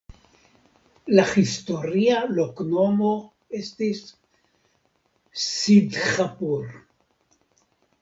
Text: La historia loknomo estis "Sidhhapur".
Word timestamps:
La 1.19 1.25
historia 1.33 2.15
loknomo 2.39 3.13
estis 3.61 4.03
"Sidhhapur". 5.47 6.69